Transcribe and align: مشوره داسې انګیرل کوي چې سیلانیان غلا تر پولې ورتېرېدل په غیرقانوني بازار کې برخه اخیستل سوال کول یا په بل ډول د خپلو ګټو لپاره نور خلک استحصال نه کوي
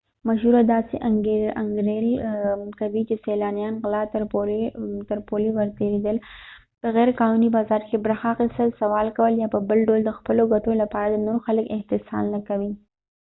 مشوره 0.27 0.61
داسې 0.73 0.95
انګیرل 1.07 2.13
کوي 2.79 3.01
چې 3.09 3.15
سیلانیان 3.25 3.73
غلا 3.83 4.03
تر 5.09 5.17
پولې 5.29 5.49
ورتېرېدل 5.57 6.17
په 6.81 6.87
غیرقانوني 6.95 7.49
بازار 7.57 7.81
کې 7.89 8.03
برخه 8.05 8.27
اخیستل 8.33 8.69
سوال 8.81 9.07
کول 9.17 9.33
یا 9.41 9.47
په 9.53 9.59
بل 9.69 9.79
ډول 9.87 10.01
د 10.05 10.11
خپلو 10.17 10.43
ګټو 10.53 10.71
لپاره 10.81 11.23
نور 11.25 11.37
خلک 11.45 11.65
استحصال 11.77 12.25
نه 12.35 12.39
کوي 12.47 12.71